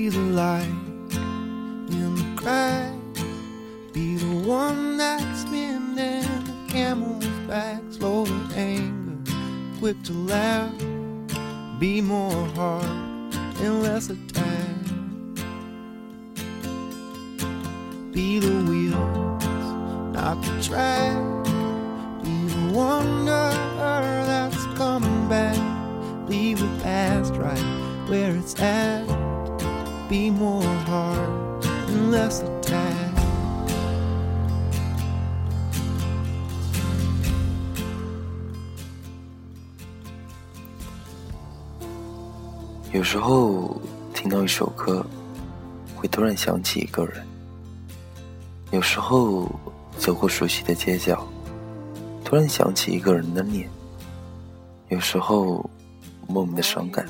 [0.00, 0.64] Be the light
[1.90, 2.94] in the crack.
[3.92, 7.82] Be the one that's mending the camel's back.
[7.90, 9.30] Slow to anger,
[9.78, 10.72] quick to laugh.
[11.78, 12.86] Be more heart
[13.60, 14.78] and less attack.
[18.10, 19.44] Be the wheels,
[20.14, 21.44] not the track.
[22.24, 25.60] Be the wonder that's coming back.
[26.26, 29.09] Leave the past right where it's at.
[30.10, 32.82] Be more heart and less attack.
[42.90, 43.80] 有时候
[44.12, 45.06] 听到一首歌，
[45.94, 47.22] 会突然想起一个人；
[48.72, 49.48] 有时候
[49.96, 51.24] 走过熟悉的街角，
[52.24, 53.68] 突然想起一个人的脸；
[54.88, 55.70] 有时候
[56.26, 57.06] 莫名的伤感，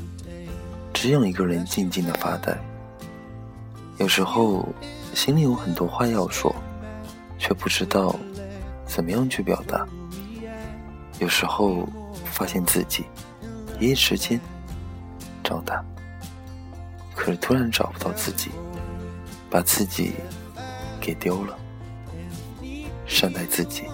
[0.92, 2.52] 只有一个人静静的发呆；
[4.00, 4.66] 有时候
[5.12, 6.50] 心里有很多话要说，
[7.38, 8.16] 却不知道
[8.86, 9.86] 怎么样去表达；
[11.18, 11.86] 有时候
[12.24, 13.04] 发现自己
[13.78, 14.40] 一夜之间。
[15.44, 15.84] 长大，
[17.14, 18.50] 可是突然找不到自己，
[19.50, 20.14] 把自己
[20.98, 21.54] 给丢了。
[23.06, 23.84] 善待自己，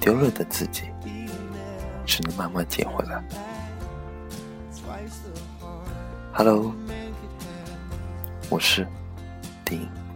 [0.00, 0.84] 丢了的自己，
[2.06, 3.22] 只能慢慢捡回来。
[6.32, 6.72] Hello，
[8.50, 8.86] 我是
[9.62, 10.07] 丁。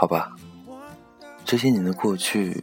[0.00, 0.34] 好吧，
[1.44, 2.58] 这些年的过去，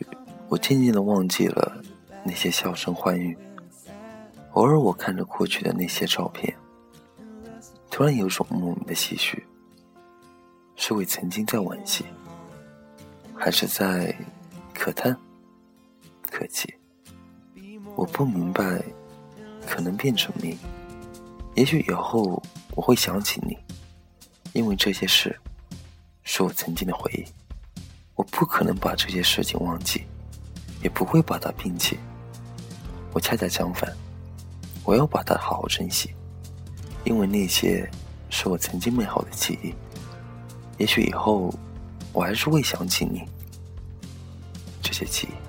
[0.50, 1.84] 我渐渐的忘记了
[2.24, 3.38] 那些笑声欢愉。
[4.54, 6.52] 偶尔我看着过去的那些照片，
[7.92, 9.46] 突然有种莫名的唏嘘。
[10.76, 12.06] 是为曾经在惋惜，
[13.36, 14.18] 还是在
[14.74, 15.16] 可叹、
[16.32, 16.74] 可泣？
[17.96, 18.82] 我不明白，
[19.68, 20.58] 可能变成谜。
[21.54, 22.42] 也许以后
[22.74, 23.56] 我会想起你，
[24.54, 25.40] 因为这些事。
[26.30, 27.26] 是我曾经的回忆，
[28.14, 30.04] 我不可能把这些事情忘记，
[30.84, 31.98] 也不会把它摒弃。
[33.14, 33.90] 我恰恰相反，
[34.84, 36.14] 我要把它好好珍惜，
[37.06, 37.90] 因为那些
[38.30, 39.74] 是我曾经美好的记忆。
[40.78, 41.50] 也许以后
[42.12, 43.24] 我还是会想起你
[44.84, 45.47] 这些记忆。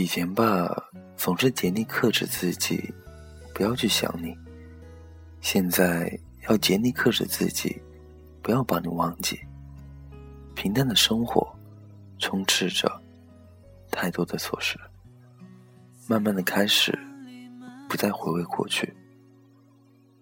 [0.00, 0.74] 以前吧，
[1.14, 2.90] 总是竭力克制自己，
[3.54, 4.34] 不要去想你。
[5.42, 6.18] 现在
[6.48, 7.78] 要竭力克制自己，
[8.40, 9.38] 不要把你忘记。
[10.54, 11.46] 平淡的生活
[12.18, 12.90] 充斥着
[13.90, 14.80] 太多的琐事，
[16.08, 16.98] 慢慢的开始，
[17.86, 18.90] 不再回味过去。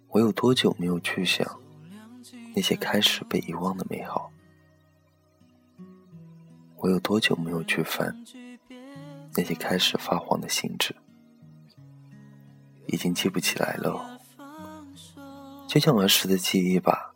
[0.09, 1.47] 我有多久没有去想
[2.53, 4.29] 那些开始被遗忘的美好？
[6.79, 8.13] 我有多久没有去翻
[9.35, 10.95] 那些开始发黄的信纸？
[12.87, 14.19] 已经记不起来了，
[15.69, 17.15] 就像儿时的记忆吧，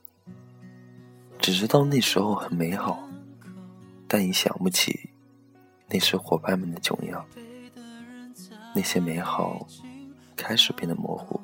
[1.38, 3.09] 只知道那时候很美好，
[4.06, 5.09] 但已想不起
[5.88, 7.25] 那时伙伴们的窘样。
[8.75, 9.67] 那些美好
[10.37, 11.41] 开始变得模糊。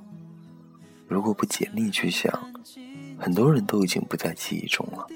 [1.06, 2.30] 如果不竭力去想，
[3.18, 5.06] 很多人都已经不在记忆中了，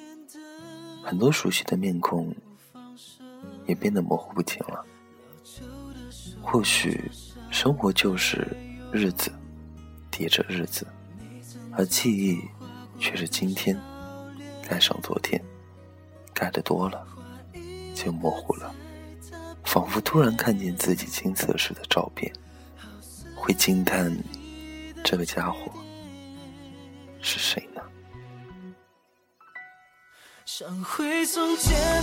[1.05, 2.35] 很多熟悉的面孔
[3.67, 4.85] 也变得模糊不清了。
[6.41, 7.11] 或许
[7.51, 8.47] 生活就是
[8.93, 9.33] 日子
[10.11, 10.87] 叠着日子，
[11.73, 12.41] 而记忆
[12.99, 13.79] 却是今天
[14.69, 15.43] 盖上昨天，
[16.35, 17.07] 盖的多了
[17.95, 18.75] 就模糊了，
[19.65, 22.33] 仿佛突然看见自己青涩时的照片，
[23.35, 24.15] 会惊叹
[25.05, 25.73] 这个家伙。
[27.21, 27.81] 是谁呢？
[30.45, 32.02] 想回从前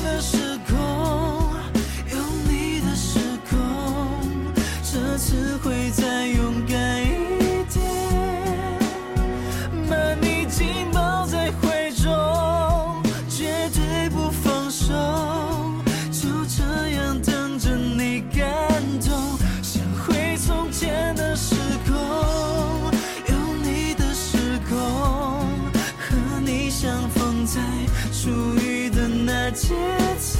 [29.60, 29.76] 节
[30.20, 30.40] 奏，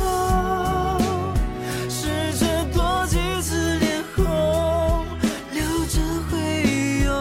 [1.90, 4.24] 试着多几次脸红，
[5.52, 6.00] 留着
[6.30, 6.32] 会
[7.04, 7.12] 用，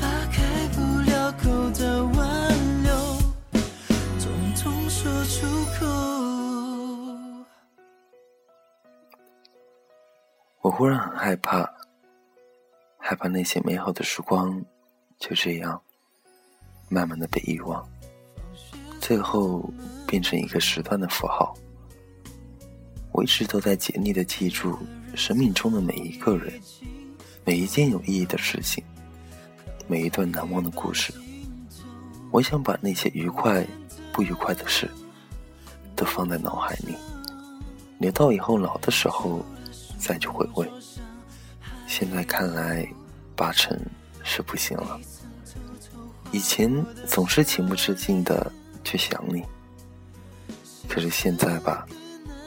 [0.00, 0.40] 把开
[0.72, 0.80] 不
[1.10, 2.90] 了口的挽留，
[4.18, 4.24] 统
[4.56, 5.46] 统说出
[5.78, 5.86] 口。
[10.62, 11.70] 我忽然很害怕，
[12.98, 14.64] 害怕那些美好的时光
[15.18, 15.78] 就这样
[16.88, 17.86] 慢慢的被遗忘，
[18.98, 19.70] 最后
[20.10, 21.56] 变成一个时段的符号。
[23.12, 24.76] 我一直都在竭力的记住
[25.14, 26.52] 生命中的每一个人，
[27.44, 28.82] 每一件有意义的事情，
[29.86, 31.14] 每一段难忘的故事。
[32.32, 33.64] 我想把那些愉快、
[34.12, 34.90] 不愉快的事
[35.94, 36.96] 都放在脑海里，
[37.98, 39.44] 留到以后老的时候
[39.96, 40.68] 再去回味。
[41.86, 42.84] 现在看来，
[43.36, 43.78] 八成
[44.24, 45.00] 是不行了。
[46.32, 48.52] 以前总是情不自禁的
[48.84, 49.42] 去想你，
[50.90, 51.86] 可是现在吧，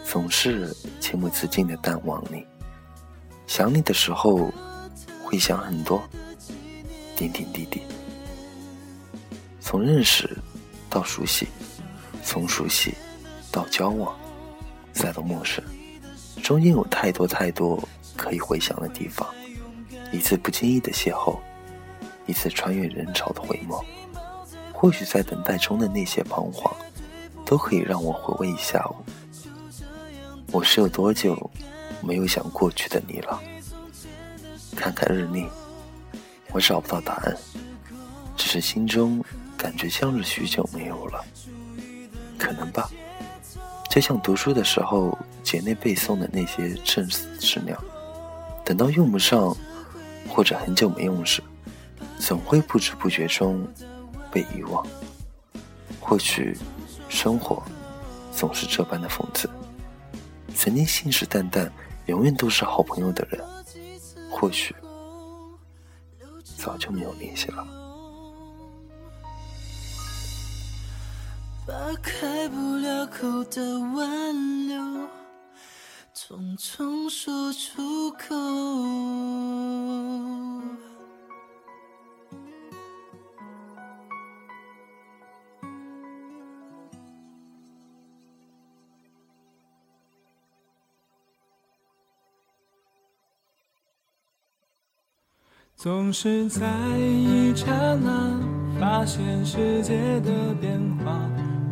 [0.04, 2.46] 总是情不自禁的淡忘你。
[3.48, 4.52] 想你的时候，
[5.24, 6.04] 会想很多，
[7.16, 7.82] 点点滴滴。
[9.62, 10.38] 从认识
[10.90, 11.48] 到熟悉，
[12.22, 12.94] 从熟悉
[13.50, 14.14] 到交往，
[14.92, 15.64] 再到陌生，
[16.44, 17.82] 中间有太多太多
[18.18, 19.26] 可以回想的地方。
[20.12, 21.40] 一次不经意的邂逅，
[22.26, 23.82] 一次穿越人潮的回眸，
[24.74, 26.76] 或许在等待中的那些彷徨，
[27.46, 28.96] 都可以让我回味一下午。
[30.52, 31.50] 我是有多久
[32.02, 33.42] 没有想过去的你了？
[34.76, 35.48] 看看日历，
[36.52, 37.38] 我找不到答案，
[38.36, 39.24] 只是心中
[39.58, 41.24] 感觉像是许久没有了。
[42.38, 42.90] 可能吧，
[43.90, 47.78] 就像读书的时候节内背诵的那些正史资料，
[48.64, 49.56] 等到用不上。
[50.30, 51.44] 或者很久没用时，
[52.18, 53.68] 总会不知不觉中
[54.32, 54.84] 被遗忘。
[56.00, 56.58] 或许
[57.14, 57.62] 生活
[58.34, 59.50] 总是这般的讽刺。
[60.56, 61.70] 曾经信誓旦旦、
[62.08, 63.40] 永远都是好朋友的人，
[64.32, 64.76] 或许
[66.58, 67.66] 早就没有联系了。
[71.66, 74.82] 把开不了口的挽留，
[76.14, 79.63] 匆匆说出口。
[95.76, 96.66] 总是在
[96.98, 97.66] 一刹
[97.96, 98.40] 那
[98.80, 101.20] 发现世界的变化，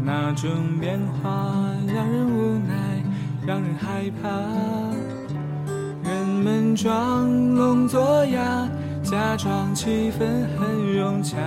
[0.03, 2.73] 那种变化让人无奈，
[3.45, 4.29] 让人害怕。
[6.03, 8.67] 人们装聋作哑，
[9.03, 10.25] 假装气氛
[10.57, 11.37] 很融洽，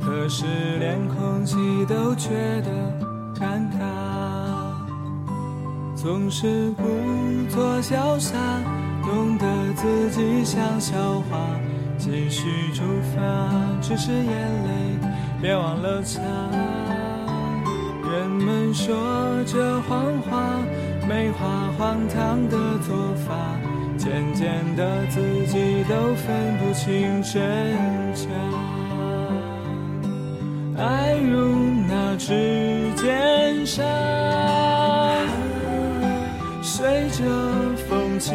[0.00, 0.44] 可是
[0.78, 1.56] 连空气
[1.88, 2.70] 都觉得
[3.34, 3.80] 尴尬。
[5.96, 6.84] 总是故
[7.48, 8.36] 作潇洒，
[9.02, 10.94] 弄得自己像笑
[11.28, 11.36] 话。
[12.06, 13.20] 继续出发，
[13.82, 15.08] 只是眼泪
[15.42, 16.22] 别忘了擦。
[18.08, 18.94] 人们说
[19.44, 20.60] 着谎话
[21.08, 22.96] 美化，荒唐的做
[23.26, 23.34] 法，
[23.98, 27.74] 渐渐的自己都分不清真
[28.14, 28.28] 假。
[30.78, 31.56] 爱如
[31.88, 33.82] 那指尖沙，
[36.62, 37.24] 随着
[37.88, 38.32] 风轻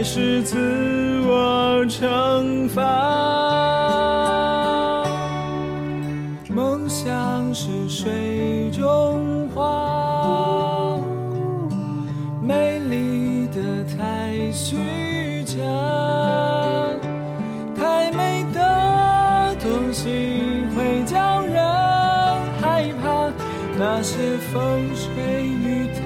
[0.00, 0.56] 还是自
[1.26, 2.80] 我惩罚？
[6.48, 10.98] 梦想是水中花，
[12.40, 15.58] 美丽的太虚假，
[17.76, 21.62] 太美的东西会叫人
[22.62, 23.30] 害怕。
[23.78, 24.16] 那些
[24.50, 26.00] 风吹雨打，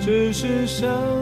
[0.00, 1.17] 只是生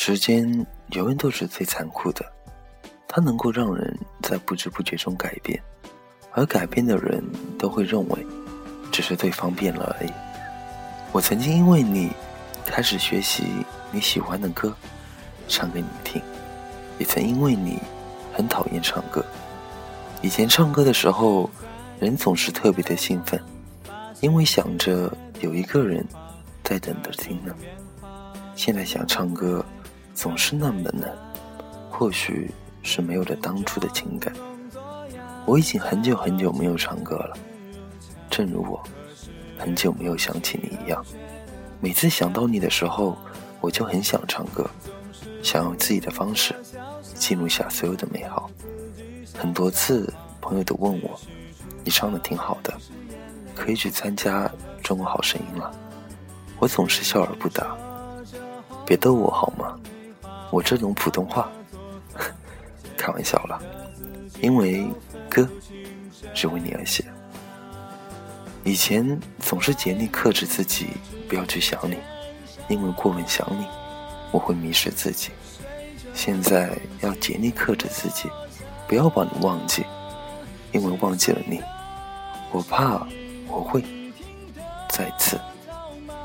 [0.00, 2.24] 时间永远都是最残酷的，
[3.08, 5.60] 它能够让人在不知不觉中改变，
[6.30, 7.20] 而改变的人
[7.58, 8.26] 都会认为
[8.92, 10.10] 只是对方变了而已。
[11.10, 12.12] 我曾经因为你
[12.64, 13.42] 开始学习
[13.90, 14.72] 你喜欢的歌，
[15.48, 16.22] 唱给你听，
[17.00, 17.80] 也曾因为你
[18.32, 19.22] 很讨厌唱歌。
[20.22, 21.50] 以前唱歌的时候，
[21.98, 23.42] 人总是特别的兴奋，
[24.20, 26.06] 因为想着有一个人
[26.62, 27.52] 在等着听呢。
[28.54, 29.62] 现在想唱歌。
[30.18, 31.16] 总是那么的难，
[31.88, 32.50] 或许
[32.82, 34.34] 是没有了当初的情感。
[35.46, 37.36] 我已经很久很久没有唱歌了，
[38.28, 38.82] 正如我
[39.56, 41.04] 很久没有想起你一样。
[41.78, 43.16] 每次想到你的时候，
[43.60, 44.68] 我就很想唱歌，
[45.40, 46.52] 想用自己的方式
[47.14, 48.50] 记录下所有的美好。
[49.38, 51.16] 很多次朋友都问我
[51.84, 52.74] ：“你唱的挺好的，
[53.54, 54.50] 可以去参加
[54.82, 55.72] 中国好声音了。”
[56.58, 57.76] 我总是笑而不答。
[58.84, 59.78] 别逗我好吗？
[60.50, 61.50] 我这种普通话，
[62.96, 63.60] 开玩笑了，
[64.40, 64.88] 因为
[65.28, 65.48] 歌
[66.34, 67.04] 是为你而写。
[68.64, 70.88] 以前总是竭力克制自己
[71.28, 71.96] 不要去想你，
[72.68, 73.66] 因为过分想你，
[74.30, 75.30] 我会迷失自己。
[76.14, 78.28] 现在要竭力克制自己，
[78.88, 79.84] 不要把你忘记，
[80.72, 81.62] 因为忘记了你，
[82.50, 83.06] 我怕
[83.46, 83.82] 我会
[84.90, 85.38] 再次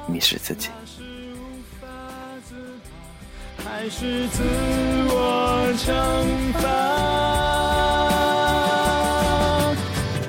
[0.08, 0.70] 迷失自己。
[3.84, 4.42] 还是自
[5.10, 5.92] 我惩
[6.54, 6.63] 罚。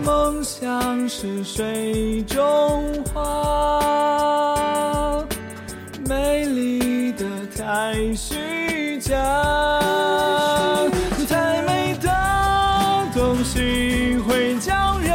[0.02, 2.82] 梦想是水中
[3.12, 3.22] 花，
[6.08, 7.24] 美丽的
[7.56, 9.14] 太虚假，
[11.28, 12.10] 太美的
[13.14, 15.14] 东西会叫人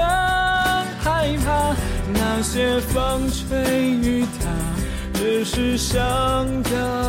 [1.01, 1.75] 害怕。
[2.13, 3.57] 那些风吹
[4.01, 4.47] 雨打，
[5.15, 7.08] 只是生的。